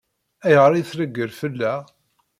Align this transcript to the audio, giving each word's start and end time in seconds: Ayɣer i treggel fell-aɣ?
Ayɣer 0.45 0.71
i 0.75 0.81
treggel 0.89 1.31
fell-aɣ? 1.39 1.81